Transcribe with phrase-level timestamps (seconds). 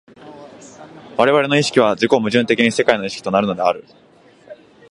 [1.15, 3.85] 我々の意識は自己矛盾的に世界の意識となるのである。